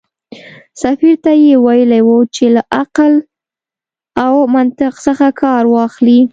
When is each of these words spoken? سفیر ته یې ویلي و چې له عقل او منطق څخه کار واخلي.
سفیر 0.81 1.15
ته 1.23 1.31
یې 1.43 1.53
ویلي 1.65 2.01
و 2.03 2.09
چې 2.35 2.45
له 2.55 2.61
عقل 2.79 3.13
او 4.25 4.33
منطق 4.55 4.93
څخه 5.05 5.27
کار 5.41 5.63
واخلي. 5.73 6.19